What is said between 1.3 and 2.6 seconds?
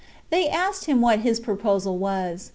proposal was.